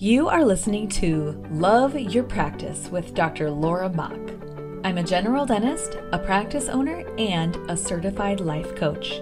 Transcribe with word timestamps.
You 0.00 0.28
are 0.28 0.44
listening 0.44 0.88
to 0.90 1.32
Love 1.50 1.98
Your 1.98 2.22
Practice 2.22 2.88
with 2.88 3.14
Dr. 3.14 3.50
Laura 3.50 3.88
Mach. 3.88 4.16
I'm 4.84 4.96
a 4.96 5.02
general 5.02 5.44
dentist, 5.44 5.98
a 6.12 6.18
practice 6.20 6.68
owner, 6.68 7.04
and 7.18 7.56
a 7.68 7.76
certified 7.76 8.38
life 8.38 8.76
coach. 8.76 9.20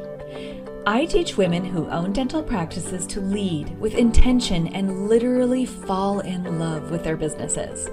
I 0.87 1.07
teach 1.07 1.39
women 1.39 1.65
who 1.65 1.89
own 1.89 2.13
dental 2.13 2.43
practices 2.43 3.07
to 3.07 3.23
lead 3.23 3.75
with 3.81 3.95
intention 3.95 4.69
and 4.69 5.09
literally 5.09 5.65
fall 5.65 6.21
in 6.21 6.59
love 6.59 6.91
with 6.91 7.03
their 7.03 7.17
businesses. 7.17 7.89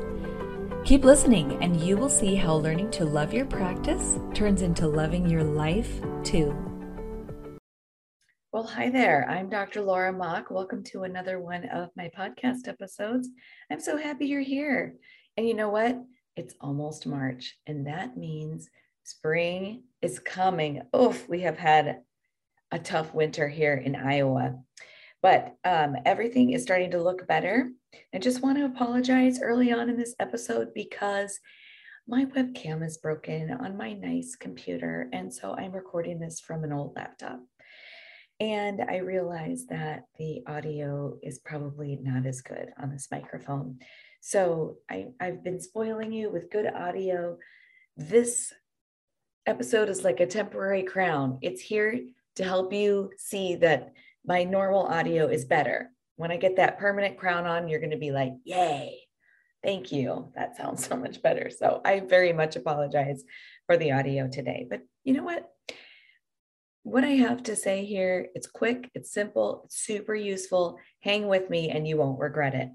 Keep 0.84 1.06
listening, 1.06 1.64
and 1.64 1.80
you 1.80 1.96
will 1.96 2.10
see 2.10 2.36
how 2.36 2.56
learning 2.56 2.92
to 2.92 3.06
love 3.06 3.34
your 3.34 3.46
practice 3.46 4.20
turns 4.34 4.62
into 4.62 4.88
loving 4.90 5.30
your 5.30 5.46
life 5.46 6.02
too. 6.26 6.73
Well, 8.54 8.68
hi 8.68 8.92
there. 8.92 9.28
I'm 9.28 9.50
Dr. 9.50 9.82
Laura 9.82 10.14
Mach. 10.14 10.52
Welcome 10.52 10.84
to 10.84 11.06
another 11.06 11.40
one 11.40 11.68
of 11.70 11.90
my 11.98 12.12
podcast 12.16 12.68
episodes. 12.68 13.28
I'm 13.72 13.80
so 13.80 13.98
happy 13.98 14.28
you're 14.28 14.42
here. 14.42 14.94
And 15.36 15.48
you 15.48 15.56
know 15.56 15.70
what? 15.70 16.00
It's 16.36 16.54
almost 16.62 17.08
March, 17.08 17.58
and 17.66 17.88
that 17.88 18.16
means 18.16 18.70
spring 19.06 19.86
is 20.04 20.20
coming. 20.20 20.84
Oof, 20.96 21.28
we 21.28 21.42
have 21.42 21.58
had 21.58 22.02
a 22.72 22.78
tough 22.78 23.12
winter 23.12 23.48
here 23.48 23.74
in 23.74 23.96
Iowa, 23.96 24.60
but 25.24 25.56
um, 25.66 25.96
everything 26.06 26.52
is 26.52 26.62
starting 26.62 26.92
to 26.92 27.02
look 27.02 27.28
better. 27.28 27.72
I 28.14 28.20
just 28.20 28.44
want 28.44 28.60
to 28.60 28.66
apologize 28.66 29.42
early 29.42 29.74
on 29.74 29.90
in 29.90 29.98
this 29.98 30.14
episode 30.20 30.76
because 30.76 31.40
my 32.08 32.26
webcam 32.26 32.86
is 32.86 33.00
broken 33.00 33.50
on 33.50 33.78
my 33.78 33.94
nice 33.94 34.36
computer. 34.36 35.10
And 35.12 35.34
so 35.34 35.56
I'm 35.56 35.72
recording 35.72 36.20
this 36.20 36.40
from 36.40 36.64
an 36.64 36.72
old 36.72 36.94
laptop. 36.96 37.40
And 38.44 38.82
I 38.82 38.98
realized 38.98 39.70
that 39.70 40.04
the 40.20 40.44
audio 40.48 41.18
is 41.24 41.40
probably 41.40 41.98
not 42.02 42.26
as 42.26 42.42
good 42.42 42.74
on 42.78 42.92
this 42.92 43.08
microphone. 43.10 43.80
So 44.20 44.80
I, 44.92 45.06
I've 45.22 45.46
been 45.46 45.62
spoiling 45.62 46.12
you 46.12 46.30
with 46.30 46.52
good 46.52 46.68
audio. 46.68 47.38
This 47.96 48.52
episode 49.46 49.88
is 49.88 50.04
like 50.04 50.20
a 50.20 50.26
temporary 50.26 50.84
crown. 50.84 51.38
It's 51.42 51.62
here 51.62 52.02
to 52.36 52.44
help 52.44 52.74
you 52.74 53.12
see 53.18 53.56
that 53.56 53.94
my 54.26 54.44
normal 54.44 54.88
audio 54.88 55.28
is 55.28 55.46
better. 55.46 55.92
When 56.18 56.30
I 56.30 56.36
get 56.36 56.58
that 56.58 56.78
permanent 56.78 57.18
crown 57.18 57.46
on, 57.46 57.70
you're 57.70 57.80
going 57.80 57.92
to 57.92 57.98
be 57.98 58.12
like, 58.12 58.34
yay, 58.44 59.00
thank 59.64 59.90
you. 59.94 60.34
That 60.36 60.58
sounds 60.58 60.86
so 60.90 60.98
much 60.98 61.22
better. 61.22 61.50
So 61.50 61.80
I 61.86 62.02
very 62.02 62.34
much 62.34 62.58
apologize 62.58 63.24
for 63.68 63.78
the 63.78 63.94
audio 63.94 64.28
today. 64.28 64.68
But 64.70 64.82
you 65.06 65.14
know 65.14 65.24
what? 65.24 65.50
What 66.84 67.04
I 67.04 67.12
have 67.12 67.44
to 67.44 67.56
say 67.56 67.86
here, 67.86 68.28
it's 68.36 68.48
quick, 68.48 68.90
it's 68.94 69.12
simple, 69.12 69.64
it's 69.66 69.78
super 69.78 70.14
useful. 70.14 70.78
Hang 71.00 71.28
with 71.28 71.50
me 71.50 71.70
and 71.70 71.88
you 71.88 71.98
won't 71.98 72.20
regret 72.20 72.54
it. 72.54 72.70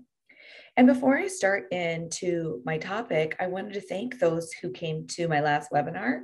And 0.77 0.87
before 0.87 1.19
I 1.19 1.27
start 1.27 1.73
into 1.73 2.63
my 2.65 2.79
topic, 2.79 3.37
I 3.41 3.49
wanted 3.49 3.75
to 3.75 3.81
thank 3.81 4.19
those 4.19 4.53
who 4.53 4.71
came 4.71 5.07
to 5.09 5.29
my 5.29 5.41
last 5.41 5.71
webinar. 5.73 6.21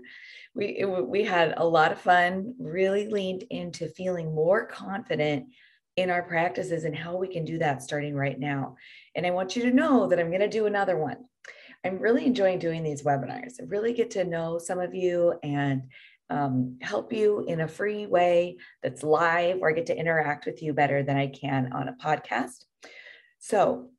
We, 0.55 0.67
it, 0.79 0.87
we 0.87 1.25
had 1.25 1.55
a 1.57 1.67
lot 1.67 1.93
of 1.93 2.01
fun, 2.01 2.55
really 2.59 3.09
leaned 3.09 3.45
into 3.51 3.89
feeling 3.89 4.35
more 4.35 4.65
confident 4.65 5.47
in 5.97 6.09
our 6.09 6.23
practices 6.23 6.85
and 6.85 6.97
how 6.97 7.17
we 7.17 7.29
can 7.29 7.45
do 7.45 7.59
that 7.59 7.83
starting 7.83 8.15
right 8.15 8.39
now. 8.39 8.77
And 9.15 9.27
I 9.27 9.31
want 9.31 9.57
you 9.57 9.63
to 9.65 9.73
know 9.73 10.09
that 10.09 10.19
I'm 10.19 10.29
going 10.29 10.41
to 10.41 10.49
do 10.49 10.67
another 10.67 10.97
one. 10.97 11.17
I'm 11.85 11.99
really 11.99 12.25
enjoying 12.25 12.59
doing 12.59 12.83
these 12.83 13.03
webinars. 13.03 13.61
I 13.61 13.65
really 13.67 13.93
get 13.93 14.13
to 14.13 14.25
know 14.25 14.59
some 14.59 14.79
of 14.79 14.95
you 14.95 15.35
and 15.43 15.83
um, 16.31 16.79
help 16.81 17.13
you 17.13 17.45
in 17.47 17.61
a 17.61 17.69
free 17.69 18.07
way 18.07 18.57
that's 18.83 19.03
live 19.03 19.59
or 19.61 19.71
I 19.71 19.73
get 19.73 19.87
to 19.87 19.97
interact 19.97 20.47
with 20.47 20.63
you 20.63 20.73
better 20.73 21.03
than 21.03 21.17
I 21.17 21.27
can 21.29 21.73
on 21.73 21.89
a 21.89 21.93
podcast. 21.93 22.65
So, 23.39 23.91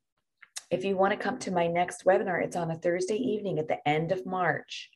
if 0.70 0.84
you 0.84 0.96
want 0.96 1.12
to 1.12 1.18
come 1.18 1.38
to 1.38 1.52
my 1.52 1.68
next 1.68 2.04
webinar, 2.04 2.42
it's 2.42 2.56
on 2.56 2.72
a 2.72 2.78
Thursday 2.78 3.16
evening 3.16 3.60
at 3.60 3.68
the 3.68 3.78
end 3.88 4.10
of 4.10 4.26
March. 4.26 4.90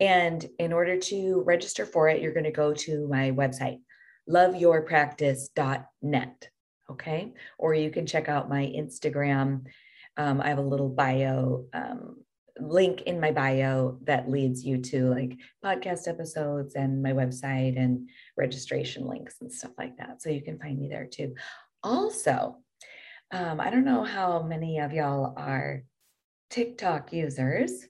And 0.00 0.44
in 0.58 0.72
order 0.72 0.98
to 0.98 1.42
register 1.46 1.86
for 1.86 2.08
it, 2.08 2.20
you're 2.20 2.34
going 2.34 2.44
to 2.44 2.50
go 2.50 2.74
to 2.74 3.08
my 3.08 3.30
website, 3.30 3.78
loveyourpractice.net. 4.28 6.48
Okay. 6.90 7.32
Or 7.58 7.74
you 7.74 7.90
can 7.90 8.06
check 8.06 8.28
out 8.28 8.50
my 8.50 8.70
Instagram. 8.76 9.62
Um, 10.16 10.40
I 10.40 10.48
have 10.48 10.58
a 10.58 10.62
little 10.62 10.90
bio 10.90 11.64
um, 11.72 12.16
link 12.60 13.02
in 13.02 13.20
my 13.20 13.30
bio 13.30 13.98
that 14.02 14.30
leads 14.30 14.64
you 14.64 14.78
to 14.78 15.06
like 15.06 15.36
podcast 15.64 16.06
episodes 16.06 16.74
and 16.74 17.02
my 17.02 17.12
website 17.12 17.78
and 17.78 18.08
registration 18.36 19.06
links 19.06 19.36
and 19.40 19.52
stuff 19.52 19.72
like 19.76 19.96
that. 19.96 20.22
So 20.22 20.30
you 20.30 20.42
can 20.42 20.58
find 20.58 20.78
me 20.78 20.88
there 20.88 21.06
too. 21.06 21.34
Also, 21.82 22.56
um, 23.32 23.60
I 23.60 23.70
don't 23.70 23.84
know 23.84 24.04
how 24.04 24.42
many 24.42 24.78
of 24.78 24.92
y'all 24.92 25.34
are 25.36 25.82
TikTok 26.50 27.12
users, 27.12 27.86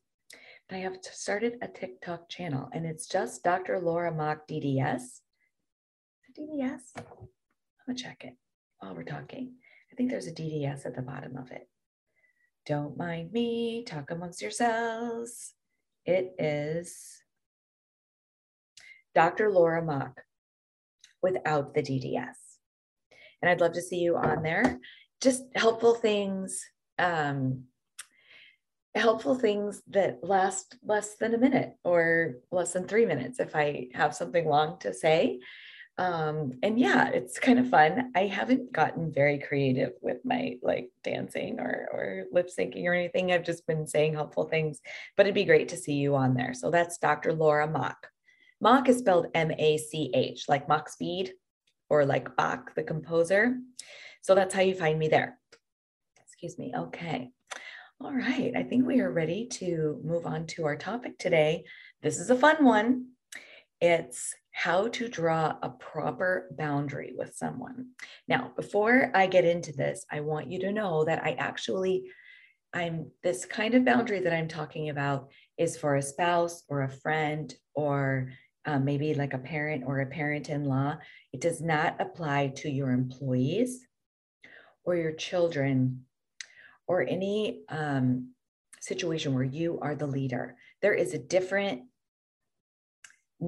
but 0.68 0.76
I 0.76 0.80
have 0.80 0.96
started 1.02 1.58
a 1.60 1.68
TikTok 1.68 2.28
channel 2.30 2.68
and 2.72 2.86
it's 2.86 3.06
just 3.06 3.44
Dr. 3.44 3.78
Laura 3.80 4.12
Mach 4.12 4.48
DDS. 4.48 5.20
DDS? 6.38 6.80
I'm 6.96 7.04
gonna 7.86 7.98
check 7.98 8.24
it 8.24 8.34
while 8.78 8.94
we're 8.94 9.04
talking. 9.04 9.54
I 9.92 9.94
think 9.94 10.10
there's 10.10 10.26
a 10.26 10.32
DDS 10.32 10.86
at 10.86 10.96
the 10.96 11.02
bottom 11.02 11.36
of 11.36 11.52
it. 11.52 11.68
Don't 12.66 12.96
mind 12.96 13.30
me, 13.32 13.84
talk 13.84 14.10
amongst 14.10 14.40
yourselves. 14.40 15.52
It 16.06 16.34
is 16.38 17.22
Dr. 19.14 19.50
Laura 19.50 19.84
Mach 19.84 20.22
without 21.22 21.74
the 21.74 21.82
DDS. 21.82 22.36
And 23.42 23.50
I'd 23.50 23.60
love 23.60 23.74
to 23.74 23.82
see 23.82 23.98
you 23.98 24.16
on 24.16 24.42
there. 24.42 24.80
Just 25.20 25.44
helpful 25.54 25.94
things, 25.94 26.64
um, 26.98 27.64
helpful 28.94 29.34
things 29.34 29.82
that 29.88 30.24
last 30.24 30.76
less 30.82 31.16
than 31.16 31.34
a 31.34 31.38
minute 31.38 31.74
or 31.84 32.36
less 32.50 32.72
than 32.72 32.88
three 32.88 33.04
minutes 33.04 33.40
if 33.40 33.54
I 33.54 33.88
have 33.92 34.14
something 34.14 34.46
long 34.46 34.78
to 34.80 34.94
say 34.94 35.40
um 35.96 36.52
and 36.64 36.78
yeah 36.78 37.08
it's 37.10 37.38
kind 37.38 37.58
of 37.58 37.68
fun. 37.70 38.10
I 38.16 38.26
haven't 38.26 38.72
gotten 38.72 39.12
very 39.12 39.38
creative 39.38 39.92
with 40.02 40.18
my 40.24 40.56
like 40.62 40.90
dancing 41.04 41.60
or 41.60 41.88
or 41.92 42.24
lip 42.32 42.50
syncing 42.50 42.84
or 42.84 42.94
anything. 42.94 43.30
I've 43.30 43.44
just 43.44 43.66
been 43.66 43.86
saying 43.86 44.14
helpful 44.14 44.44
things 44.44 44.80
but 45.16 45.26
it'd 45.26 45.34
be 45.34 45.44
great 45.44 45.68
to 45.68 45.76
see 45.76 45.94
you 45.94 46.16
on 46.16 46.34
there. 46.34 46.52
So 46.54 46.70
that's 46.70 46.98
dr 46.98 47.32
laura 47.32 47.70
Mach. 47.70 48.08
Mach 48.60 48.88
is 48.88 48.98
spelled 48.98 49.28
m-a-c-h 49.34 50.44
like 50.48 50.68
Mach 50.68 50.88
speed 50.88 51.32
or 51.88 52.04
like 52.04 52.34
bach 52.36 52.74
the 52.74 52.82
composer. 52.82 53.56
So 54.22 54.34
that's 54.34 54.54
how 54.54 54.62
you 54.62 54.74
find 54.74 54.98
me 54.98 55.08
there. 55.08 55.38
Excuse 56.24 56.58
me. 56.58 56.72
Okay. 56.76 57.30
All 58.00 58.12
right. 58.12 58.52
I 58.56 58.62
think 58.62 58.86
we 58.86 59.00
are 59.00 59.12
ready 59.12 59.46
to 59.52 60.00
move 60.02 60.26
on 60.26 60.46
to 60.48 60.64
our 60.64 60.76
topic 60.76 61.18
today. 61.18 61.64
This 62.02 62.18
is 62.18 62.30
a 62.30 62.36
fun 62.36 62.64
one 62.64 63.10
it's 63.84 64.34
how 64.52 64.88
to 64.88 65.08
draw 65.08 65.56
a 65.62 65.68
proper 65.68 66.48
boundary 66.56 67.12
with 67.14 67.34
someone. 67.36 67.88
Now, 68.26 68.52
before 68.56 69.10
I 69.14 69.26
get 69.26 69.44
into 69.44 69.72
this, 69.72 70.06
I 70.10 70.20
want 70.20 70.50
you 70.50 70.58
to 70.60 70.72
know 70.72 71.04
that 71.04 71.22
I 71.22 71.32
actually 71.32 72.04
I'm 72.72 73.10
this 73.22 73.44
kind 73.44 73.74
of 73.74 73.84
boundary 73.84 74.20
that 74.20 74.32
I'm 74.32 74.48
talking 74.48 74.88
about 74.88 75.28
is 75.58 75.76
for 75.76 75.96
a 75.96 76.02
spouse 76.02 76.64
or 76.68 76.82
a 76.82 76.88
friend 76.88 77.54
or 77.74 78.32
um, 78.64 78.86
maybe 78.86 79.12
like 79.12 79.34
a 79.34 79.38
parent 79.38 79.84
or 79.86 80.00
a 80.00 80.06
parent 80.06 80.48
in 80.48 80.64
law. 80.64 80.96
It 81.34 81.42
does 81.42 81.60
not 81.60 82.00
apply 82.00 82.54
to 82.56 82.70
your 82.70 82.90
employees 82.90 83.86
or 84.84 84.96
your 84.96 85.12
children 85.12 86.06
or 86.88 87.02
any 87.02 87.64
um, 87.68 88.30
situation 88.80 89.34
where 89.34 89.44
you 89.44 89.78
are 89.80 89.94
the 89.94 90.06
leader. 90.06 90.56
There 90.80 90.94
is 90.94 91.12
a 91.12 91.18
different 91.18 91.82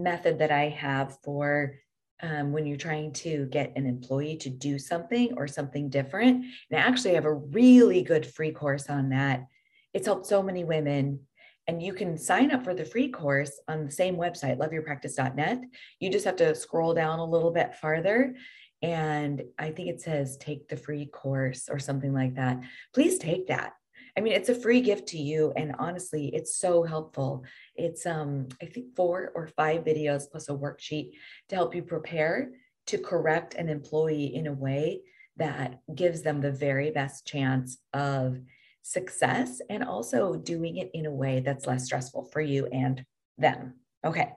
method 0.02 0.38
that 0.38 0.50
I 0.50 0.68
have 0.68 1.18
for 1.22 1.74
um, 2.22 2.52
when 2.52 2.66
you're 2.66 2.76
trying 2.76 3.12
to 3.12 3.46
get 3.46 3.72
an 3.76 3.86
employee 3.86 4.36
to 4.38 4.50
do 4.50 4.78
something 4.78 5.34
or 5.36 5.46
something 5.46 5.88
different. 5.90 6.44
And 6.70 6.80
I 6.80 6.82
actually 6.82 7.14
have 7.14 7.24
a 7.24 7.34
really 7.34 8.02
good 8.02 8.26
free 8.26 8.52
course 8.52 8.88
on 8.88 9.10
that. 9.10 9.46
It's 9.92 10.06
helped 10.06 10.26
so 10.26 10.42
many 10.42 10.64
women. 10.64 11.20
And 11.68 11.82
you 11.82 11.92
can 11.92 12.16
sign 12.16 12.52
up 12.52 12.64
for 12.64 12.74
the 12.74 12.84
free 12.84 13.08
course 13.08 13.60
on 13.68 13.84
the 13.84 13.90
same 13.90 14.16
website, 14.16 14.58
loveyourpractice.net. 14.58 15.62
You 15.98 16.10
just 16.10 16.24
have 16.24 16.36
to 16.36 16.54
scroll 16.54 16.94
down 16.94 17.18
a 17.18 17.24
little 17.24 17.50
bit 17.50 17.74
farther. 17.74 18.34
And 18.82 19.42
I 19.58 19.70
think 19.70 19.88
it 19.88 20.00
says 20.00 20.36
take 20.36 20.68
the 20.68 20.76
free 20.76 21.06
course 21.06 21.68
or 21.68 21.78
something 21.78 22.12
like 22.12 22.36
that. 22.36 22.60
Please 22.94 23.18
take 23.18 23.48
that. 23.48 23.72
I 24.16 24.22
mean, 24.22 24.32
it's 24.32 24.48
a 24.48 24.54
free 24.54 24.80
gift 24.80 25.08
to 25.08 25.18
you. 25.18 25.52
And 25.56 25.74
honestly, 25.78 26.30
it's 26.34 26.56
so 26.56 26.82
helpful. 26.82 27.44
It's, 27.74 28.06
um, 28.06 28.48
I 28.62 28.66
think, 28.66 28.96
four 28.96 29.30
or 29.34 29.48
five 29.48 29.84
videos 29.84 30.30
plus 30.30 30.48
a 30.48 30.52
worksheet 30.52 31.10
to 31.48 31.54
help 31.54 31.74
you 31.74 31.82
prepare 31.82 32.52
to 32.86 32.98
correct 32.98 33.54
an 33.54 33.68
employee 33.68 34.34
in 34.34 34.46
a 34.46 34.52
way 34.52 35.02
that 35.36 35.80
gives 35.94 36.22
them 36.22 36.40
the 36.40 36.50
very 36.50 36.90
best 36.90 37.26
chance 37.26 37.78
of 37.92 38.38
success 38.82 39.60
and 39.68 39.84
also 39.84 40.36
doing 40.36 40.76
it 40.76 40.90
in 40.94 41.06
a 41.06 41.12
way 41.12 41.40
that's 41.40 41.66
less 41.66 41.84
stressful 41.84 42.24
for 42.32 42.40
you 42.40 42.66
and 42.66 43.04
them. 43.36 43.74
Okay. 44.04 44.32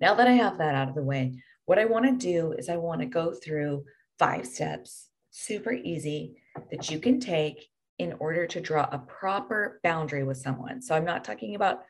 Now 0.00 0.14
that 0.14 0.28
I 0.28 0.32
have 0.32 0.58
that 0.58 0.74
out 0.74 0.88
of 0.88 0.94
the 0.94 1.02
way, 1.02 1.42
what 1.64 1.78
I 1.78 1.84
want 1.84 2.06
to 2.06 2.12
do 2.12 2.52
is 2.52 2.68
I 2.68 2.76
want 2.76 3.00
to 3.00 3.06
go 3.06 3.32
through 3.32 3.84
five 4.18 4.46
steps, 4.46 5.08
super 5.30 5.72
easy, 5.72 6.36
that 6.70 6.90
you 6.90 7.00
can 7.00 7.18
take 7.18 7.68
in 7.98 8.14
order 8.18 8.46
to 8.46 8.60
draw 8.60 8.88
a 8.90 8.98
proper 8.98 9.80
boundary 9.82 10.24
with 10.24 10.36
someone. 10.36 10.82
So 10.82 10.94
I'm 10.94 11.04
not 11.04 11.24
talking 11.24 11.54
about 11.54 11.82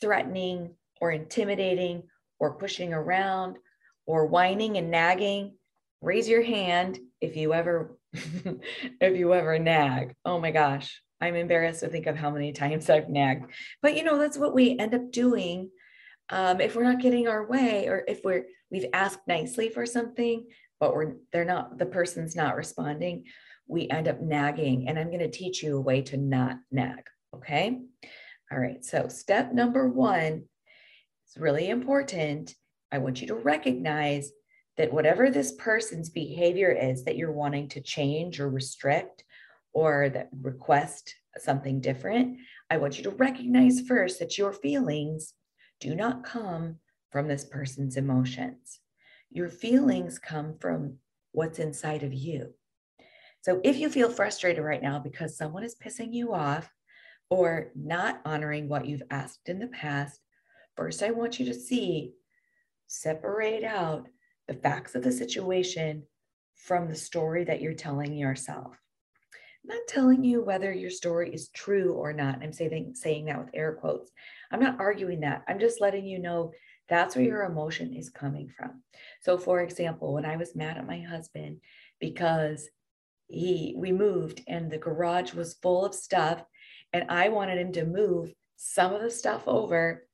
threatening 0.00 0.74
or 1.00 1.12
intimidating 1.12 2.02
or 2.38 2.54
pushing 2.54 2.92
around 2.92 3.56
or 4.06 4.26
whining 4.26 4.76
and 4.76 4.90
nagging. 4.90 5.54
Raise 6.02 6.28
your 6.28 6.42
hand 6.42 6.98
if 7.20 7.36
you 7.36 7.54
ever 7.54 7.96
if 8.12 9.16
you 9.16 9.34
ever 9.34 9.58
nag. 9.58 10.14
Oh 10.24 10.38
my 10.38 10.50
gosh, 10.50 11.02
I'm 11.20 11.34
embarrassed 11.34 11.80
to 11.80 11.88
think 11.88 12.06
of 12.06 12.16
how 12.16 12.30
many 12.30 12.52
times 12.52 12.90
I've 12.90 13.08
nagged. 13.08 13.50
But 13.82 13.96
you 13.96 14.04
know, 14.04 14.18
that's 14.18 14.38
what 14.38 14.54
we 14.54 14.78
end 14.78 14.94
up 14.94 15.10
doing 15.10 15.70
um, 16.28 16.60
if 16.60 16.74
we're 16.74 16.82
not 16.82 17.00
getting 17.00 17.28
our 17.28 17.46
way, 17.46 17.88
or 17.88 18.04
if 18.06 18.24
we're 18.24 18.46
we've 18.70 18.86
asked 18.92 19.20
nicely 19.26 19.68
for 19.68 19.86
something, 19.86 20.46
but 20.80 20.94
we're 20.94 21.14
they're 21.32 21.44
not 21.44 21.78
the 21.78 21.86
person's 21.86 22.34
not 22.34 22.56
responding. 22.56 23.24
We 23.66 23.88
end 23.88 24.08
up 24.08 24.20
nagging, 24.20 24.88
and 24.88 24.98
I'm 24.98 25.08
going 25.08 25.18
to 25.20 25.30
teach 25.30 25.62
you 25.62 25.76
a 25.76 25.80
way 25.80 26.02
to 26.02 26.16
not 26.16 26.58
nag. 26.70 27.04
Okay. 27.34 27.78
All 28.50 28.58
right. 28.58 28.84
So 28.84 29.08
step 29.08 29.52
number 29.52 29.88
one 29.88 30.44
is 31.28 31.40
really 31.40 31.68
important. 31.68 32.54
I 32.92 32.98
want 32.98 33.20
you 33.20 33.26
to 33.28 33.34
recognize 33.34 34.30
that 34.76 34.92
whatever 34.92 35.30
this 35.30 35.52
person's 35.52 36.10
behavior 36.10 36.70
is 36.70 37.04
that 37.04 37.16
you're 37.16 37.32
wanting 37.32 37.68
to 37.70 37.80
change 37.80 38.40
or 38.40 38.48
restrict 38.48 39.24
or 39.72 40.08
that 40.10 40.28
request 40.42 41.14
something 41.38 41.80
different, 41.80 42.38
I 42.70 42.76
want 42.76 42.96
you 42.96 43.04
to 43.04 43.10
recognize 43.10 43.80
first 43.80 44.18
that 44.20 44.38
your 44.38 44.52
feelings 44.52 45.34
do 45.80 45.94
not 45.94 46.24
come 46.24 46.76
from 47.10 47.28
this 47.28 47.44
person's 47.44 47.96
emotions. 47.96 48.80
Your 49.30 49.48
feelings 49.48 50.18
come 50.18 50.56
from 50.60 50.98
what's 51.32 51.58
inside 51.58 52.02
of 52.02 52.14
you. 52.14 52.54
So 53.46 53.60
if 53.62 53.78
you 53.78 53.88
feel 53.88 54.10
frustrated 54.10 54.64
right 54.64 54.82
now 54.82 54.98
because 54.98 55.38
someone 55.38 55.62
is 55.62 55.76
pissing 55.76 56.12
you 56.12 56.34
off 56.34 56.68
or 57.30 57.70
not 57.76 58.20
honoring 58.24 58.68
what 58.68 58.86
you've 58.86 59.04
asked 59.08 59.48
in 59.48 59.60
the 59.60 59.68
past, 59.68 60.18
first 60.76 61.00
I 61.00 61.12
want 61.12 61.38
you 61.38 61.46
to 61.46 61.54
see, 61.54 62.14
separate 62.88 63.62
out 63.62 64.08
the 64.48 64.54
facts 64.54 64.96
of 64.96 65.04
the 65.04 65.12
situation 65.12 66.02
from 66.56 66.88
the 66.88 66.96
story 66.96 67.44
that 67.44 67.60
you're 67.60 67.74
telling 67.74 68.14
yourself. 68.14 68.76
I'm 69.62 69.76
not 69.76 69.86
telling 69.86 70.24
you 70.24 70.42
whether 70.42 70.72
your 70.72 70.90
story 70.90 71.32
is 71.32 71.48
true 71.50 71.92
or 71.92 72.12
not. 72.12 72.42
I'm 72.42 72.52
saying, 72.52 72.96
saying 72.96 73.26
that 73.26 73.38
with 73.38 73.54
air 73.54 73.74
quotes. 73.74 74.10
I'm 74.50 74.58
not 74.58 74.80
arguing 74.80 75.20
that. 75.20 75.44
I'm 75.46 75.60
just 75.60 75.80
letting 75.80 76.04
you 76.04 76.18
know 76.18 76.50
that's 76.88 77.14
where 77.14 77.24
your 77.24 77.44
emotion 77.44 77.94
is 77.94 78.10
coming 78.10 78.48
from. 78.48 78.82
So, 79.22 79.38
for 79.38 79.60
example, 79.60 80.12
when 80.12 80.24
I 80.24 80.34
was 80.34 80.56
mad 80.56 80.78
at 80.78 80.86
my 80.86 81.00
husband 81.00 81.58
because 82.00 82.68
he 83.28 83.74
we 83.76 83.92
moved 83.92 84.42
and 84.46 84.70
the 84.70 84.78
garage 84.78 85.34
was 85.34 85.58
full 85.62 85.84
of 85.84 85.94
stuff 85.94 86.42
and 86.92 87.10
I 87.10 87.28
wanted 87.28 87.58
him 87.58 87.72
to 87.72 87.84
move 87.84 88.32
some 88.56 88.94
of 88.94 89.02
the 89.02 89.10
stuff 89.10 89.42
over 89.46 90.06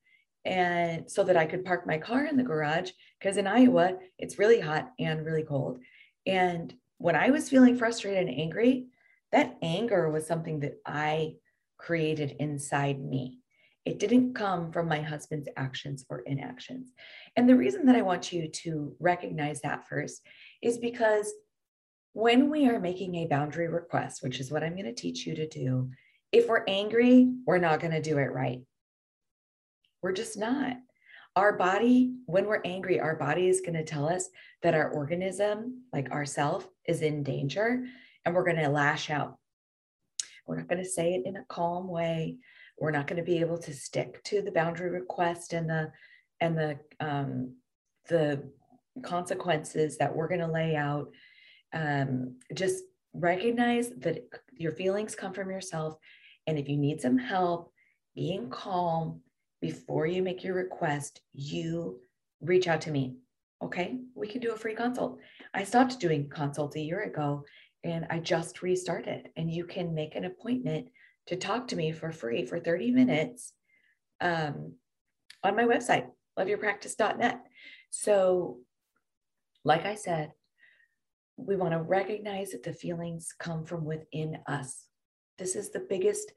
and 0.44 1.10
so 1.10 1.22
that 1.22 1.36
I 1.36 1.46
could 1.46 1.64
park 1.64 1.86
my 1.86 1.98
car 1.98 2.24
in 2.24 2.36
the 2.36 2.42
garage 2.42 2.90
because 3.18 3.36
in 3.36 3.46
Iowa 3.46 3.96
it's 4.18 4.38
really 4.38 4.60
hot 4.60 4.90
and 4.98 5.24
really 5.24 5.44
cold. 5.44 5.78
And 6.26 6.74
when 6.98 7.16
I 7.16 7.30
was 7.30 7.48
feeling 7.48 7.76
frustrated 7.76 8.28
and 8.28 8.40
angry, 8.40 8.86
that 9.30 9.56
anger 9.62 10.10
was 10.10 10.26
something 10.26 10.60
that 10.60 10.74
I 10.86 11.34
created 11.78 12.36
inside 12.38 13.00
me. 13.00 13.38
It 13.84 13.98
didn't 13.98 14.34
come 14.34 14.70
from 14.70 14.88
my 14.88 15.00
husband's 15.00 15.48
actions 15.56 16.04
or 16.08 16.20
inactions. 16.20 16.92
And 17.36 17.48
the 17.48 17.56
reason 17.56 17.86
that 17.86 17.96
I 17.96 18.02
want 18.02 18.32
you 18.32 18.48
to 18.48 18.94
recognize 19.00 19.60
that 19.62 19.88
first 19.88 20.22
is 20.62 20.78
because 20.78 21.32
when 22.12 22.50
we 22.50 22.68
are 22.68 22.78
making 22.78 23.14
a 23.14 23.26
boundary 23.26 23.68
request, 23.68 24.22
which 24.22 24.40
is 24.40 24.50
what 24.50 24.62
I'm 24.62 24.74
going 24.74 24.84
to 24.84 24.94
teach 24.94 25.26
you 25.26 25.34
to 25.34 25.48
do, 25.48 25.90
if 26.30 26.48
we're 26.48 26.64
angry, 26.66 27.32
we're 27.46 27.58
not 27.58 27.80
going 27.80 27.92
to 27.92 28.02
do 28.02 28.18
it 28.18 28.32
right. 28.32 28.60
We're 30.02 30.12
just 30.12 30.36
not. 30.36 30.76
Our 31.36 31.54
body, 31.54 32.14
when 32.26 32.46
we're 32.46 32.60
angry, 32.64 33.00
our 33.00 33.16
body 33.16 33.48
is 33.48 33.62
going 33.62 33.74
to 33.74 33.84
tell 33.84 34.06
us 34.06 34.28
that 34.62 34.74
our 34.74 34.90
organism, 34.90 35.84
like 35.92 36.10
ourself, 36.10 36.68
is 36.86 37.00
in 37.00 37.22
danger 37.22 37.84
and 38.24 38.34
we're 38.34 38.44
going 38.44 38.56
to 38.56 38.68
lash 38.68 39.08
out. 39.08 39.38
We're 40.46 40.58
not 40.58 40.68
going 40.68 40.82
to 40.82 40.88
say 40.88 41.14
it 41.14 41.26
in 41.26 41.36
a 41.36 41.44
calm 41.44 41.88
way. 41.88 42.36
We're 42.78 42.90
not 42.90 43.06
going 43.06 43.18
to 43.18 43.30
be 43.30 43.40
able 43.40 43.58
to 43.58 43.72
stick 43.72 44.22
to 44.24 44.42
the 44.42 44.52
boundary 44.52 44.90
request 44.90 45.52
and 45.52 45.68
the 45.70 45.92
and 46.40 46.58
the 46.58 46.78
um, 47.00 47.54
the 48.08 48.42
consequences 49.02 49.96
that 49.98 50.14
we're 50.14 50.28
going 50.28 50.40
to 50.40 50.48
lay 50.48 50.74
out. 50.74 51.08
Um, 51.72 52.36
just 52.54 52.84
recognize 53.14 53.90
that 53.98 54.24
your 54.52 54.72
feelings 54.72 55.14
come 55.14 55.32
from 55.32 55.50
yourself, 55.50 55.96
and 56.46 56.58
if 56.58 56.68
you 56.68 56.76
need 56.76 57.00
some 57.00 57.18
help, 57.18 57.72
being 58.14 58.50
calm 58.50 59.20
before 59.60 60.06
you 60.06 60.22
make 60.22 60.44
your 60.44 60.54
request, 60.54 61.20
you 61.32 62.00
reach 62.40 62.66
out 62.68 62.80
to 62.82 62.90
me. 62.90 63.16
Okay, 63.62 63.98
we 64.14 64.26
can 64.26 64.40
do 64.40 64.52
a 64.52 64.56
free 64.56 64.74
consult. 64.74 65.18
I 65.54 65.62
stopped 65.62 66.00
doing 66.00 66.28
consults 66.28 66.76
a 66.76 66.80
year 66.80 67.04
ago 67.04 67.44
and 67.84 68.06
I 68.10 68.18
just 68.18 68.62
restarted. 68.62 69.28
And 69.36 69.50
you 69.50 69.64
can 69.64 69.94
make 69.94 70.14
an 70.14 70.24
appointment 70.24 70.88
to 71.26 71.36
talk 71.36 71.68
to 71.68 71.76
me 71.76 71.92
for 71.92 72.10
free 72.10 72.44
for 72.44 72.58
30 72.58 72.90
minutes 72.90 73.52
um, 74.20 74.74
on 75.44 75.56
my 75.56 75.64
website, 75.64 76.06
loveyourpractice.net. 76.38 77.40
So, 77.90 78.58
like 79.64 79.86
I 79.86 79.94
said, 79.94 80.32
we 81.36 81.56
want 81.56 81.72
to 81.72 81.80
recognize 81.80 82.50
that 82.50 82.62
the 82.62 82.72
feelings 82.72 83.34
come 83.38 83.64
from 83.64 83.84
within 83.84 84.38
us. 84.46 84.86
This 85.38 85.56
is 85.56 85.70
the 85.70 85.86
biggest, 85.88 86.32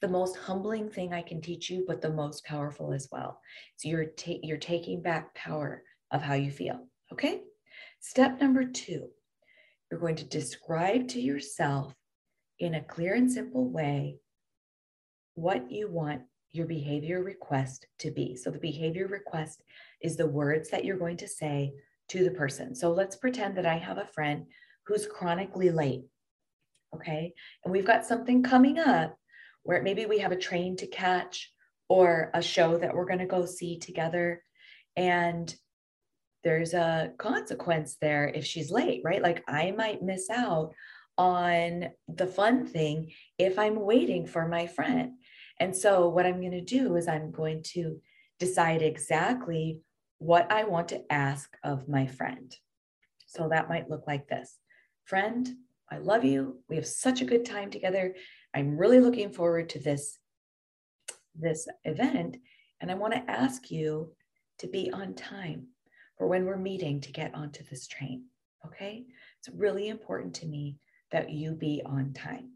the 0.00 0.08
most 0.08 0.36
humbling 0.36 0.88
thing 0.88 1.12
I 1.12 1.22
can 1.22 1.40
teach 1.40 1.70
you, 1.70 1.84
but 1.86 2.00
the 2.00 2.12
most 2.12 2.44
powerful 2.44 2.92
as 2.92 3.08
well. 3.10 3.40
So 3.76 3.88
you're 3.88 4.06
ta- 4.06 4.40
you're 4.42 4.58
taking 4.58 5.02
back 5.02 5.34
power 5.34 5.82
of 6.10 6.22
how 6.22 6.34
you 6.34 6.50
feel. 6.50 6.86
Okay. 7.12 7.42
Step 8.00 8.40
number 8.40 8.64
two 8.64 9.08
you're 9.92 10.00
going 10.00 10.16
to 10.16 10.24
describe 10.24 11.06
to 11.06 11.20
yourself 11.20 11.94
in 12.58 12.76
a 12.76 12.80
clear 12.82 13.14
and 13.14 13.30
simple 13.30 13.68
way 13.68 14.16
what 15.34 15.70
you 15.70 15.90
want 15.90 16.22
your 16.50 16.66
behavior 16.66 17.22
request 17.22 17.86
to 17.98 18.10
be. 18.10 18.36
So, 18.36 18.50
the 18.50 18.58
behavior 18.58 19.06
request 19.06 19.62
is 20.00 20.16
the 20.16 20.26
words 20.26 20.70
that 20.70 20.84
you're 20.84 20.98
going 20.98 21.18
to 21.18 21.28
say 21.28 21.74
to 22.12 22.24
the 22.24 22.30
person. 22.30 22.74
So, 22.74 22.92
let's 22.92 23.16
pretend 23.16 23.56
that 23.56 23.66
I 23.66 23.76
have 23.76 23.98
a 23.98 24.06
friend 24.06 24.46
who's 24.86 25.06
chronically 25.06 25.70
late. 25.70 26.04
Okay. 26.94 27.32
And 27.64 27.72
we've 27.72 27.86
got 27.86 28.04
something 28.04 28.42
coming 28.42 28.78
up 28.78 29.16
where 29.62 29.82
maybe 29.82 30.06
we 30.06 30.18
have 30.18 30.32
a 30.32 30.36
train 30.36 30.76
to 30.76 30.86
catch 30.86 31.52
or 31.88 32.30
a 32.34 32.42
show 32.42 32.76
that 32.78 32.94
we're 32.94 33.06
going 33.06 33.18
to 33.20 33.26
go 33.26 33.46
see 33.46 33.78
together. 33.78 34.42
And 34.96 35.54
there's 36.44 36.74
a 36.74 37.12
consequence 37.18 37.96
there 38.00 38.28
if 38.28 38.44
she's 38.44 38.70
late, 38.70 39.02
right? 39.04 39.22
Like 39.22 39.44
I 39.48 39.70
might 39.70 40.02
miss 40.02 40.28
out 40.28 40.72
on 41.16 41.90
the 42.08 42.26
fun 42.26 42.66
thing 42.66 43.12
if 43.38 43.58
I'm 43.58 43.80
waiting 43.80 44.26
for 44.26 44.48
my 44.48 44.66
friend. 44.66 45.12
And 45.60 45.76
so, 45.76 46.08
what 46.08 46.26
I'm 46.26 46.40
going 46.40 46.52
to 46.52 46.60
do 46.60 46.96
is 46.96 47.06
I'm 47.06 47.30
going 47.30 47.62
to 47.74 48.00
decide 48.40 48.82
exactly 48.82 49.80
what 50.22 50.52
I 50.52 50.64
want 50.64 50.88
to 50.88 51.12
ask 51.12 51.56
of 51.64 51.88
my 51.88 52.06
friend. 52.06 52.54
So, 53.26 53.48
that 53.48 53.68
might 53.68 53.90
look 53.90 54.06
like 54.06 54.28
this 54.28 54.58
Friend, 55.04 55.48
I 55.90 55.98
love 55.98 56.24
you. 56.24 56.60
We 56.68 56.76
have 56.76 56.86
such 56.86 57.20
a 57.20 57.26
good 57.26 57.44
time 57.44 57.70
together. 57.70 58.14
I'm 58.54 58.78
really 58.78 59.00
looking 59.00 59.32
forward 59.32 59.68
to 59.70 59.78
this, 59.78 60.18
this 61.34 61.66
event. 61.84 62.36
And 62.80 62.90
I 62.90 62.94
want 62.94 63.14
to 63.14 63.30
ask 63.30 63.70
you 63.70 64.12
to 64.58 64.68
be 64.68 64.90
on 64.92 65.14
time 65.14 65.66
for 66.16 66.28
when 66.28 66.46
we're 66.46 66.56
meeting 66.56 67.00
to 67.00 67.12
get 67.12 67.34
onto 67.34 67.64
this 67.64 67.86
train. 67.88 68.24
Okay. 68.64 69.04
It's 69.38 69.54
really 69.54 69.88
important 69.88 70.34
to 70.36 70.46
me 70.46 70.76
that 71.10 71.30
you 71.30 71.52
be 71.52 71.82
on 71.84 72.12
time. 72.12 72.52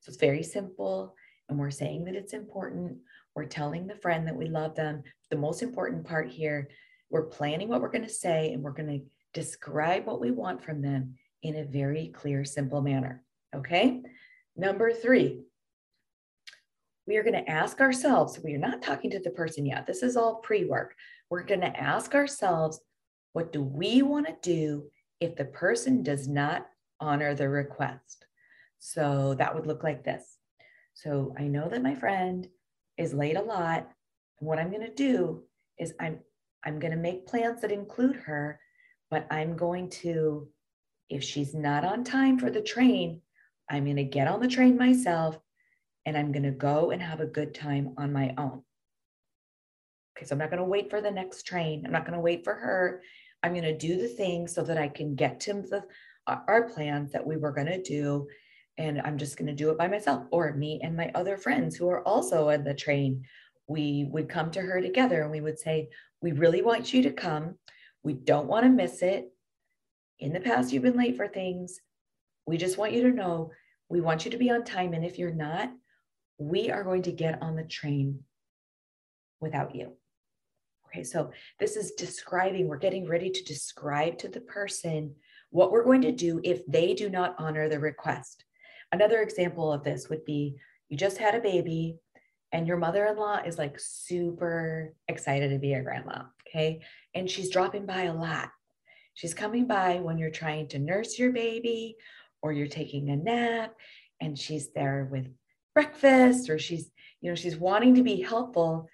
So 0.00 0.10
it's 0.10 0.20
very 0.20 0.42
simple. 0.42 1.14
And 1.48 1.58
we're 1.58 1.70
saying 1.70 2.04
that 2.04 2.14
it's 2.14 2.34
important. 2.34 2.98
We're 3.34 3.46
telling 3.46 3.86
the 3.86 3.96
friend 3.96 4.26
that 4.28 4.36
we 4.36 4.48
love 4.48 4.74
them. 4.74 5.02
The 5.30 5.36
most 5.36 5.62
important 5.62 6.06
part 6.06 6.28
here, 6.28 6.68
we're 7.10 7.26
planning 7.26 7.68
what 7.68 7.80
we're 7.80 7.90
going 7.90 8.06
to 8.06 8.10
say 8.10 8.52
and 8.52 8.62
we're 8.62 8.72
going 8.72 8.88
to 8.88 9.04
describe 9.32 10.06
what 10.06 10.20
we 10.20 10.30
want 10.30 10.64
from 10.64 10.82
them 10.82 11.14
in 11.42 11.56
a 11.56 11.64
very 11.64 12.08
clear, 12.08 12.44
simple 12.44 12.80
manner. 12.80 13.22
Okay. 13.54 14.02
Number 14.56 14.92
three, 14.92 15.42
we 17.06 17.16
are 17.16 17.22
going 17.22 17.44
to 17.44 17.50
ask 17.50 17.80
ourselves, 17.80 18.40
we 18.42 18.54
are 18.54 18.58
not 18.58 18.82
talking 18.82 19.10
to 19.10 19.20
the 19.20 19.30
person 19.30 19.64
yet. 19.64 19.86
This 19.86 20.02
is 20.02 20.16
all 20.16 20.36
pre 20.36 20.64
work. 20.64 20.94
We're 21.30 21.44
going 21.44 21.60
to 21.60 21.80
ask 21.80 22.14
ourselves, 22.14 22.80
what 23.32 23.52
do 23.52 23.62
we 23.62 24.02
want 24.02 24.26
to 24.26 24.36
do 24.42 24.84
if 25.20 25.36
the 25.36 25.44
person 25.44 26.02
does 26.02 26.26
not 26.26 26.66
honor 27.00 27.34
the 27.34 27.48
request? 27.48 28.26
So 28.78 29.34
that 29.34 29.54
would 29.54 29.66
look 29.66 29.84
like 29.84 30.04
this. 30.04 30.38
So 30.94 31.34
I 31.38 31.42
know 31.42 31.68
that 31.68 31.82
my 31.82 31.94
friend 31.94 32.48
is 32.96 33.14
late 33.14 33.36
a 33.36 33.42
lot. 33.42 33.88
What 34.38 34.58
I'm 34.58 34.70
going 34.70 34.86
to 34.86 34.94
do 34.94 35.42
is 35.78 35.92
I'm 36.00 36.20
I'm 36.66 36.78
going 36.78 36.90
to 36.90 36.98
make 36.98 37.26
plans 37.26 37.62
that 37.62 37.70
include 37.70 38.16
her, 38.16 38.60
but 39.10 39.26
I'm 39.30 39.56
going 39.56 39.88
to 40.02 40.48
if 41.08 41.22
she's 41.22 41.54
not 41.54 41.84
on 41.84 42.02
time 42.02 42.38
for 42.38 42.50
the 42.50 42.60
train, 42.60 43.20
I'm 43.70 43.84
going 43.84 43.96
to 43.96 44.04
get 44.04 44.26
on 44.26 44.40
the 44.40 44.48
train 44.48 44.76
myself 44.76 45.38
and 46.04 46.16
I'm 46.16 46.32
going 46.32 46.42
to 46.42 46.50
go 46.50 46.90
and 46.90 47.00
have 47.00 47.20
a 47.20 47.26
good 47.26 47.54
time 47.54 47.94
on 47.96 48.12
my 48.12 48.34
own. 48.38 48.62
Okay, 50.16 50.26
so 50.26 50.34
I'm 50.34 50.38
not 50.38 50.50
going 50.50 50.62
to 50.62 50.68
wait 50.68 50.90
for 50.90 51.00
the 51.00 51.10
next 51.10 51.44
train. 51.44 51.84
I'm 51.84 51.92
not 51.92 52.04
going 52.04 52.14
to 52.14 52.20
wait 52.20 52.42
for 52.42 52.54
her. 52.54 53.02
I'm 53.42 53.52
going 53.52 53.64
to 53.64 53.76
do 53.76 54.00
the 54.00 54.08
thing 54.08 54.48
so 54.48 54.62
that 54.62 54.78
I 54.78 54.88
can 54.88 55.14
get 55.14 55.40
to 55.40 55.52
the 55.54 55.84
our 56.26 56.68
plans 56.68 57.12
that 57.12 57.24
we 57.24 57.36
were 57.36 57.52
going 57.52 57.68
to 57.68 57.80
do 57.80 58.26
and 58.78 59.00
I'm 59.02 59.16
just 59.16 59.36
going 59.36 59.46
to 59.46 59.54
do 59.54 59.70
it 59.70 59.78
by 59.78 59.86
myself 59.86 60.24
or 60.32 60.52
me 60.54 60.80
and 60.82 60.96
my 60.96 61.10
other 61.14 61.36
friends 61.36 61.76
who 61.76 61.88
are 61.88 62.06
also 62.06 62.50
on 62.50 62.64
the 62.64 62.74
train. 62.74 63.22
We 63.66 64.06
would 64.10 64.28
come 64.28 64.50
to 64.52 64.60
her 64.60 64.80
together 64.80 65.22
and 65.22 65.30
we 65.30 65.40
would 65.40 65.58
say, 65.58 65.88
We 66.22 66.32
really 66.32 66.62
want 66.62 66.92
you 66.92 67.02
to 67.02 67.12
come. 67.12 67.56
We 68.02 68.14
don't 68.14 68.46
want 68.46 68.64
to 68.64 68.70
miss 68.70 69.02
it. 69.02 69.32
In 70.18 70.32
the 70.32 70.40
past, 70.40 70.72
you've 70.72 70.82
been 70.82 70.96
late 70.96 71.16
for 71.16 71.28
things. 71.28 71.80
We 72.46 72.56
just 72.56 72.78
want 72.78 72.92
you 72.92 73.02
to 73.02 73.10
know 73.10 73.50
we 73.88 74.00
want 74.00 74.24
you 74.24 74.30
to 74.30 74.38
be 74.38 74.50
on 74.50 74.64
time. 74.64 74.94
And 74.94 75.04
if 75.04 75.18
you're 75.18 75.32
not, 75.32 75.70
we 76.38 76.70
are 76.70 76.84
going 76.84 77.02
to 77.02 77.12
get 77.12 77.42
on 77.42 77.56
the 77.56 77.64
train 77.64 78.20
without 79.40 79.74
you. 79.74 79.92
Okay, 80.86 81.04
so 81.04 81.30
this 81.58 81.76
is 81.76 81.92
describing, 81.92 82.68
we're 82.68 82.78
getting 82.78 83.06
ready 83.06 83.30
to 83.30 83.44
describe 83.44 84.18
to 84.18 84.28
the 84.28 84.40
person 84.40 85.14
what 85.50 85.70
we're 85.70 85.84
going 85.84 86.02
to 86.02 86.12
do 86.12 86.40
if 86.42 86.64
they 86.66 86.94
do 86.94 87.08
not 87.08 87.34
honor 87.38 87.68
the 87.68 87.78
request. 87.78 88.44
Another 88.92 89.20
example 89.20 89.72
of 89.72 89.84
this 89.84 90.08
would 90.08 90.24
be 90.24 90.56
you 90.88 90.96
just 90.96 91.18
had 91.18 91.34
a 91.34 91.40
baby 91.40 91.98
and 92.52 92.66
your 92.66 92.76
mother 92.76 93.06
in 93.06 93.16
law 93.16 93.40
is 93.44 93.58
like 93.58 93.78
super 93.78 94.94
excited 95.08 95.50
to 95.50 95.58
be 95.58 95.74
a 95.74 95.82
grandma. 95.82 96.22
Okay. 96.48 96.82
And 97.14 97.30
she's 97.30 97.50
dropping 97.50 97.86
by 97.86 98.04
a 98.04 98.14
lot. 98.14 98.50
She's 99.14 99.34
coming 99.34 99.66
by 99.66 99.96
when 99.96 100.18
you're 100.18 100.30
trying 100.30 100.68
to 100.68 100.78
nurse 100.78 101.18
your 101.18 101.32
baby 101.32 101.96
or 102.42 102.52
you're 102.52 102.66
taking 102.66 103.10
a 103.10 103.16
nap 103.16 103.74
and 104.20 104.38
she's 104.38 104.72
there 104.72 105.08
with 105.10 105.26
breakfast 105.74 106.50
or 106.50 106.58
she's, 106.58 106.90
you 107.20 107.30
know, 107.30 107.34
she's 107.34 107.56
wanting 107.56 107.94
to 107.94 108.02
be 108.02 108.20
helpful, 108.20 108.88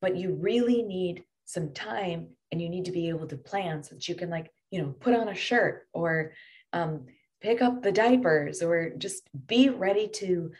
but 0.00 0.16
you 0.16 0.34
really 0.34 0.82
need 0.82 1.24
some 1.44 1.72
time 1.72 2.28
and 2.52 2.60
you 2.60 2.68
need 2.68 2.84
to 2.84 2.92
be 2.92 3.08
able 3.08 3.26
to 3.26 3.36
plan 3.36 3.82
so 3.82 3.94
that 3.94 4.08
you 4.08 4.14
can 4.14 4.30
like, 4.30 4.50
you 4.70 4.82
know, 4.82 4.88
put 5.00 5.14
on 5.14 5.28
a 5.28 5.34
shirt 5.34 5.86
or 5.92 6.32
um, 6.72 7.06
pick 7.40 7.62
up 7.62 7.82
the 7.82 7.92
diapers 7.92 8.62
or 8.62 8.90
just 8.98 9.28
be 9.46 9.68
ready 9.68 10.08
to 10.08 10.50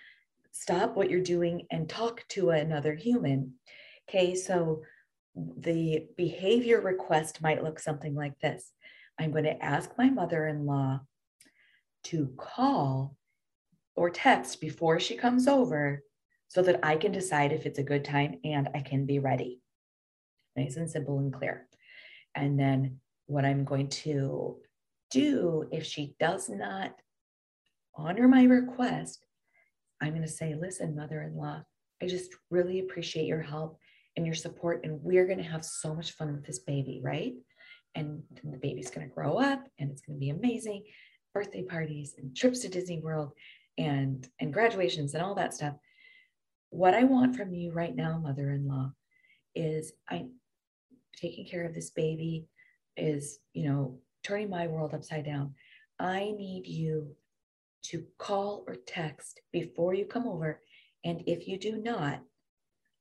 stop 0.52 0.96
what 0.96 1.10
you're 1.10 1.20
doing 1.20 1.66
and 1.70 1.88
talk 1.88 2.24
to 2.28 2.50
another 2.50 2.94
human. 2.94 3.54
Okay, 4.08 4.34
so 4.34 4.82
the 5.36 6.06
behavior 6.16 6.80
request 6.80 7.42
might 7.42 7.62
look 7.62 7.78
something 7.78 8.14
like 8.14 8.38
this 8.40 8.72
I'm 9.18 9.32
going 9.32 9.44
to 9.44 9.62
ask 9.62 9.90
my 9.98 10.08
mother 10.10 10.46
in 10.46 10.64
law 10.64 11.00
to 12.04 12.32
call 12.36 13.16
or 13.96 14.10
text 14.10 14.60
before 14.60 15.00
she 15.00 15.16
comes 15.16 15.48
over 15.48 16.02
so 16.46 16.62
that 16.62 16.80
I 16.84 16.96
can 16.96 17.12
decide 17.12 17.52
if 17.52 17.66
it's 17.66 17.80
a 17.80 17.84
good 17.84 18.04
time 18.04 18.38
and 18.44 18.68
I 18.74 18.80
can 18.80 19.06
be 19.06 19.18
ready. 19.18 19.60
Nice 20.56 20.76
and 20.76 20.88
simple 20.88 21.18
and 21.18 21.32
clear. 21.32 21.66
And 22.34 22.58
then 22.58 23.00
what 23.26 23.44
I'm 23.44 23.64
going 23.64 23.88
to 23.88 24.58
do 25.10 25.68
if 25.72 25.84
she 25.84 26.14
does 26.20 26.48
not 26.48 26.94
honor 27.94 28.28
my 28.28 28.44
request, 28.44 29.26
I'm 30.00 30.10
going 30.10 30.22
to 30.22 30.28
say, 30.28 30.54
listen, 30.54 30.96
mother 30.96 31.22
in 31.22 31.36
law, 31.36 31.62
I 32.02 32.06
just 32.06 32.30
really 32.50 32.80
appreciate 32.80 33.26
your 33.26 33.42
help 33.42 33.78
and 34.16 34.24
your 34.24 34.34
support. 34.34 34.80
And 34.84 35.02
we're 35.02 35.26
going 35.26 35.38
to 35.38 35.44
have 35.44 35.64
so 35.64 35.94
much 35.94 36.12
fun 36.12 36.32
with 36.32 36.46
this 36.46 36.60
baby, 36.60 37.00
right? 37.02 37.34
And 37.94 38.22
the 38.44 38.58
baby's 38.58 38.90
going 38.90 39.08
to 39.08 39.14
grow 39.14 39.38
up 39.38 39.64
and 39.78 39.90
it's 39.90 40.02
going 40.02 40.16
to 40.16 40.20
be 40.20 40.30
amazing. 40.30 40.84
Birthday 41.34 41.62
parties 41.62 42.14
and 42.18 42.36
trips 42.36 42.60
to 42.60 42.68
Disney 42.68 43.00
World 43.00 43.32
and, 43.76 44.26
and 44.40 44.52
graduations 44.52 45.14
and 45.14 45.22
all 45.22 45.34
that 45.34 45.54
stuff. 45.54 45.74
What 46.70 46.94
I 46.94 47.04
want 47.04 47.36
from 47.36 47.54
you 47.54 47.72
right 47.72 47.94
now, 47.94 48.18
mother 48.18 48.50
in 48.50 48.68
law, 48.68 48.92
is 49.54 49.92
I'm 50.08 50.32
taking 51.16 51.46
care 51.46 51.64
of 51.64 51.74
this 51.74 51.90
baby, 51.90 52.46
is, 52.96 53.38
you 53.52 53.68
know, 53.68 53.98
turning 54.22 54.50
my 54.50 54.66
world 54.66 54.94
upside 54.94 55.24
down. 55.24 55.54
I 55.98 56.32
need 56.36 56.66
you 56.66 57.16
to 57.84 58.04
call 58.18 58.64
or 58.66 58.76
text 58.86 59.40
before 59.52 59.94
you 59.94 60.04
come 60.04 60.26
over. 60.26 60.60
And 61.04 61.22
if 61.26 61.46
you 61.48 61.58
do 61.58 61.78
not, 61.78 62.20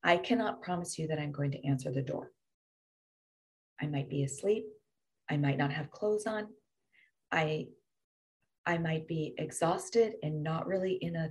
I 0.03 0.17
cannot 0.17 0.61
promise 0.61 0.97
you 0.97 1.07
that 1.07 1.19
I'm 1.19 1.31
going 1.31 1.51
to 1.51 1.67
answer 1.67 1.91
the 1.91 2.01
door. 2.01 2.31
I 3.81 3.87
might 3.87 4.09
be 4.09 4.23
asleep. 4.23 4.65
I 5.29 5.37
might 5.37 5.57
not 5.57 5.71
have 5.71 5.91
clothes 5.91 6.25
on. 6.25 6.47
I 7.31 7.67
I 8.65 8.77
might 8.77 9.07
be 9.07 9.33
exhausted 9.37 10.15
and 10.23 10.43
not 10.43 10.67
really 10.67 10.93
in 10.93 11.15
a 11.15 11.29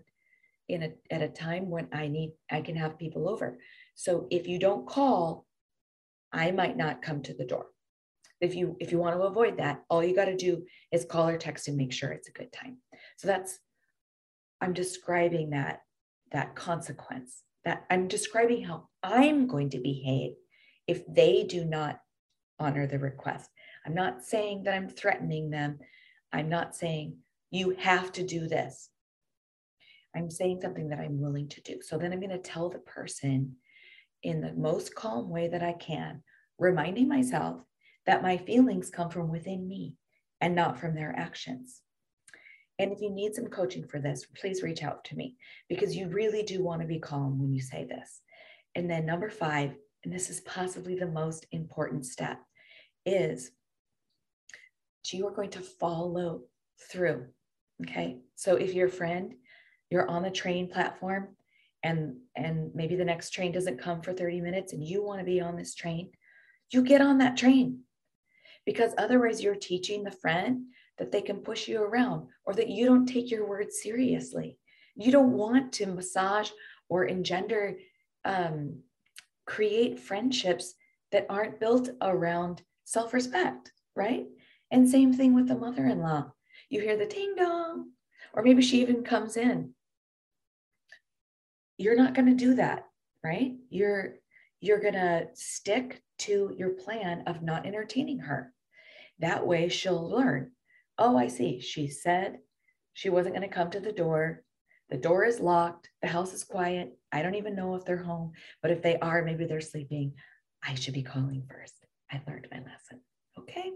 in 0.69 0.83
a 0.83 0.93
at 1.11 1.23
a 1.23 1.29
time 1.29 1.71
when 1.71 1.89
I 1.93 2.09
need 2.09 2.33
I 2.51 2.61
can 2.61 2.77
have 2.77 2.99
people 2.99 3.29
over. 3.29 3.59
So 3.95 4.27
if 4.31 4.47
you 4.47 4.59
don't 4.59 4.87
call, 4.87 5.47
I 6.33 6.51
might 6.51 6.77
not 6.77 7.03
come 7.03 7.23
to 7.23 7.35
the 7.35 7.47
door 7.47 7.67
if 8.41 8.55
you 8.55 8.77
if 8.81 8.93
you 8.93 8.99
want 8.99 9.17
to 9.17 9.23
avoid 9.23 9.59
that 9.59 9.83
all 9.89 10.05
you 10.05 10.15
got 10.15 10.27
to 10.27 10.37
do 10.37 10.65
is 10.93 11.05
call 11.05 11.29
or 11.29 11.39
text 11.39 11.69
and 11.69 11.77
make 11.77 11.93
sure 11.93 12.11
it's 12.11 12.29
a 12.29 12.33
good 12.33 12.53
time. 12.53 12.79
So 13.17 13.29
that's 13.29 13.59
i'm 14.61 14.73
describing 14.73 15.51
that 15.51 15.81
that 16.33 16.55
consequence 16.55 17.43
that 17.65 17.85
i'm 17.91 18.09
describing 18.09 18.63
how 18.65 18.89
i'm 19.03 19.47
going 19.47 19.71
to 19.71 19.79
behave 19.79 20.33
if 20.87 21.03
they 21.07 21.45
do 21.45 21.65
not 21.65 22.01
honor 22.59 22.87
the 22.87 22.99
request. 22.99 23.51
I'm 23.85 23.95
not 23.95 24.23
saying 24.23 24.65
that 24.65 24.75
i'm 24.75 24.89
threatening 24.89 25.51
them. 25.51 25.79
I'm 26.33 26.49
not 26.49 26.75
saying 26.75 27.17
you 27.51 27.77
have 27.79 28.13
to 28.13 28.25
do 28.25 28.49
this. 28.49 28.91
I'm 30.15 30.31
saying 30.31 30.61
something 30.63 30.89
that 30.89 31.01
i'm 31.01 31.21
willing 31.21 31.49
to 31.51 31.61
do. 31.63 31.81
So 31.83 31.97
then 31.97 32.13
i'm 32.13 32.21
going 32.21 32.31
to 32.31 32.39
tell 32.39 32.69
the 32.69 32.79
person 32.81 33.57
in 34.23 34.41
the 34.41 34.53
most 34.55 34.95
calm 34.95 35.29
way 35.29 35.49
that 35.49 35.63
i 35.63 35.73
can 35.73 36.23
reminding 36.59 37.09
myself 37.09 37.61
that 38.07 38.23
my 38.23 38.37
feelings 38.37 38.91
come 38.91 39.11
from 39.11 39.31
within 39.31 39.67
me 39.67 39.95
and 40.41 40.55
not 40.55 40.79
from 40.79 40.95
their 40.95 41.15
actions. 41.17 41.83
And 42.79 42.93
if 42.93 43.01
you 43.01 43.11
need 43.11 43.35
some 43.35 43.47
coaching 43.47 43.87
for 43.87 43.99
this, 43.99 44.27
please 44.39 44.63
reach 44.63 44.83
out 44.83 45.05
to 45.05 45.17
me 45.17 45.37
because 45.69 45.97
you 45.97 46.09
really 46.09 46.43
do 46.43 46.63
want 46.63 46.83
to 46.83 46.87
be 46.87 46.99
calm 46.99 47.39
when 47.41 47.53
you 47.53 47.61
say 47.61 47.85
this. 47.85 48.21
And 48.75 48.91
then, 48.91 49.07
number 49.07 49.31
five, 49.31 49.75
and 50.05 50.13
this 50.13 50.29
is 50.29 50.41
possibly 50.41 50.95
the 50.95 51.07
most 51.07 51.47
important 51.53 52.05
step, 52.05 52.39
is 53.07 53.51
you 55.11 55.27
are 55.27 55.35
going 55.35 55.51
to 55.51 55.61
follow 55.61 56.43
through. 56.91 57.27
Okay. 57.83 58.19
So 58.35 58.57
if 58.57 58.75
your 58.75 58.89
friend, 58.89 59.35
you're 59.91 60.09
on 60.09 60.23
the 60.23 60.31
train 60.31 60.69
platform 60.69 61.29
and 61.83 62.17
and 62.35 62.75
maybe 62.75 62.97
the 62.97 63.05
next 63.05 63.31
train 63.31 63.53
doesn't 63.53 63.81
come 63.81 64.03
for 64.03 64.13
30 64.13 64.41
minutes 64.41 64.73
and 64.73 64.83
you 64.83 65.03
want 65.05 65.21
to 65.21 65.25
be 65.25 65.41
on 65.41 65.57
this 65.57 65.75
train, 65.75 66.11
you 66.71 66.83
get 66.83 67.01
on 67.01 67.19
that 67.19 67.37
train 67.37 67.81
because 68.67 68.93
otherwise 68.99 69.43
you're 69.43 69.55
teaching 69.55 70.05
the 70.05 70.11
friend 70.11 70.65
that 70.99 71.13
they 71.13 71.23
can 71.23 71.39
push 71.39 71.69
you 71.69 71.83
around 71.83 72.27
or 72.45 72.53
that 72.55 72.69
you 72.69 72.85
don't 72.85 73.07
take 73.07 73.31
your 73.31 73.49
words 73.49 73.81
seriously. 73.81 74.59
You 74.97 75.13
don't 75.13 75.33
want 75.33 75.73
to 75.75 75.87
massage 75.87 76.51
or 76.89 77.05
engender, 77.05 77.79
um, 78.25 78.81
create 79.47 80.01
friendships 80.01 80.75
that 81.13 81.27
aren't 81.31 81.61
built 81.61 81.91
around 82.03 82.63
self 82.85 83.15
respect, 83.15 83.73
right? 83.95 84.27
And 84.71 84.89
same 84.89 85.13
thing 85.13 85.35
with 85.35 85.49
the 85.49 85.57
mother 85.57 85.87
in 85.87 86.01
law. 86.01 86.33
You 86.69 86.81
hear 86.81 86.97
the 86.97 87.07
ding 87.07 87.35
dong, 87.37 87.91
or 88.35 88.43
maybe 88.43 88.63
she 88.63 88.81
even 88.81 89.05
comes 89.05 89.37
in. 89.37 89.73
You're 91.79 91.97
not 91.97 92.15
going 92.15 92.27
to 92.27 92.35
do 92.35 92.55
that, 92.55 92.87
right? 93.23 93.53
You're 93.71 94.15
you're 94.61 94.81
going 94.81 94.95
to 94.95 95.29
stick 95.35 96.03
to 96.19 96.53
your 96.57 96.71
plan 96.71 97.23
of 97.27 97.43
not 97.43 97.67
entertaining 97.67 98.19
her. 98.21 98.53
That 99.19 99.47
way 99.47 99.69
she'll 99.69 100.11
learn. 100.11 100.53
Oh, 100.99 101.17
I 101.17 101.29
see. 101.29 101.61
She 101.61 101.89
said 101.89 102.39
she 102.95 103.09
wasn't 103.09 103.35
going 103.35 103.49
to 103.49 103.55
come 103.55 103.71
to 103.71 103.81
the 103.81 103.93
door. 103.93 104.43
The 104.89 104.97
door 104.97 105.25
is 105.25 105.41
locked. 105.41 105.91
The 106.01 106.09
house 106.09 106.33
is 106.33 106.45
quiet. 106.45 106.97
I 107.13 107.23
don't 107.23 107.35
even 107.35 107.57
know 107.57 107.75
if 107.75 107.85
they're 107.85 107.97
home, 107.97 108.33
but 108.63 108.71
if 108.71 108.83
they 108.83 108.99
are, 108.99 109.23
maybe 109.25 109.45
they're 109.45 109.61
sleeping. 109.61 110.15
I 110.63 110.75
should 110.75 110.95
be 110.95 111.03
calling 111.03 111.45
first. 111.51 111.75
I 112.11 112.21
learned 112.27 112.49
my 112.51 112.59
lesson. 112.59 113.01
Okay. 113.39 113.73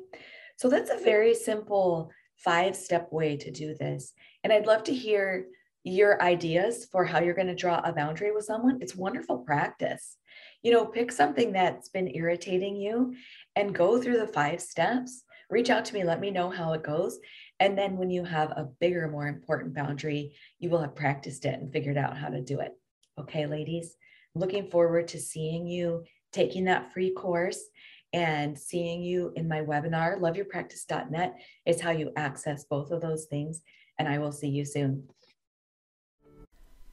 So 0.56 0.68
that's 0.68 0.90
a 0.90 1.04
very 1.04 1.34
simple 1.34 2.10
five 2.36 2.76
step 2.76 3.12
way 3.12 3.36
to 3.36 3.50
do 3.50 3.74
this. 3.74 4.12
And 4.44 4.52
I'd 4.52 4.66
love 4.66 4.84
to 4.84 4.94
hear 4.94 5.46
your 5.84 6.22
ideas 6.22 6.86
for 6.90 7.04
how 7.04 7.20
you're 7.20 7.34
going 7.34 7.46
to 7.46 7.54
draw 7.54 7.80
a 7.80 7.92
boundary 7.92 8.32
with 8.32 8.44
someone. 8.44 8.78
It's 8.80 8.94
wonderful 8.94 9.38
practice. 9.38 10.16
You 10.62 10.72
know, 10.72 10.84
pick 10.84 11.10
something 11.10 11.52
that's 11.52 11.88
been 11.88 12.14
irritating 12.14 12.76
you 12.76 13.14
and 13.56 13.74
go 13.74 14.00
through 14.00 14.18
the 14.18 14.26
five 14.26 14.60
steps 14.60 15.24
reach 15.50 15.70
out 15.70 15.84
to 15.86 15.94
me, 15.94 16.04
let 16.04 16.20
me 16.20 16.30
know 16.30 16.50
how 16.50 16.72
it 16.72 16.82
goes. 16.82 17.18
And 17.58 17.76
then 17.76 17.96
when 17.96 18.10
you 18.10 18.24
have 18.24 18.50
a 18.50 18.68
bigger, 18.80 19.08
more 19.08 19.28
important 19.28 19.74
boundary, 19.74 20.34
you 20.58 20.70
will 20.70 20.80
have 20.80 20.94
practiced 20.94 21.44
it 21.44 21.60
and 21.60 21.72
figured 21.72 21.98
out 21.98 22.16
how 22.16 22.28
to 22.28 22.40
do 22.40 22.60
it. 22.60 22.72
Okay, 23.18 23.46
ladies, 23.46 23.96
looking 24.34 24.70
forward 24.70 25.08
to 25.08 25.18
seeing 25.18 25.66
you 25.66 26.04
taking 26.32 26.64
that 26.64 26.92
free 26.92 27.10
course 27.10 27.60
and 28.12 28.58
seeing 28.58 29.02
you 29.02 29.32
in 29.36 29.48
my 29.48 29.60
webinar. 29.60 30.18
Loveyourpractice.net 30.18 31.34
is 31.66 31.80
how 31.80 31.90
you 31.90 32.12
access 32.16 32.64
both 32.64 32.90
of 32.90 33.00
those 33.00 33.26
things. 33.26 33.62
And 33.98 34.08
I 34.08 34.18
will 34.18 34.32
see 34.32 34.48
you 34.48 34.64
soon. 34.64 35.08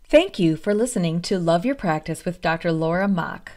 Thank 0.03 0.39
you 0.39 0.55
for 0.55 0.73
listening 0.73 1.21
to 1.23 1.39
Love 1.39 1.65
Your 1.65 1.75
Practice 1.75 2.23
with 2.23 2.41
Dr. 2.41 2.71
Laura 2.71 3.07
Mach. 3.07 3.51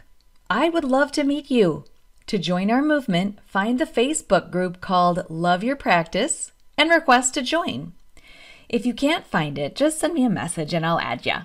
I 0.49 0.69
would 0.69 0.83
love 0.83 1.11
to 1.13 1.23
meet 1.23 1.49
you. 1.49 1.85
To 2.31 2.37
join 2.37 2.71
our 2.71 2.81
movement, 2.81 3.39
find 3.45 3.77
the 3.77 3.85
Facebook 3.85 4.51
group 4.51 4.79
called 4.79 5.29
Love 5.29 5.65
Your 5.65 5.75
Practice 5.75 6.53
and 6.77 6.89
request 6.89 7.33
to 7.33 7.41
join. 7.41 7.91
If 8.69 8.85
you 8.85 8.93
can't 8.93 9.27
find 9.27 9.57
it, 9.57 9.75
just 9.75 9.99
send 9.99 10.13
me 10.13 10.23
a 10.23 10.29
message 10.29 10.73
and 10.73 10.85
I'll 10.85 11.01
add 11.01 11.25
ya. 11.25 11.41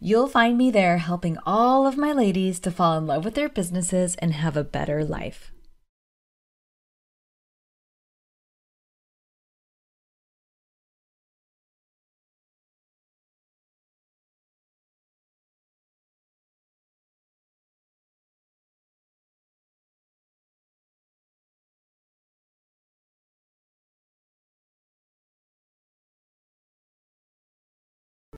You'll 0.00 0.28
find 0.28 0.56
me 0.56 0.70
there 0.70 0.98
helping 0.98 1.36
all 1.44 1.84
of 1.84 1.98
my 1.98 2.12
ladies 2.12 2.60
to 2.60 2.70
fall 2.70 2.96
in 2.96 3.08
love 3.08 3.24
with 3.24 3.34
their 3.34 3.48
businesses 3.48 4.14
and 4.20 4.34
have 4.34 4.56
a 4.56 4.62
better 4.62 5.04
life. 5.04 5.50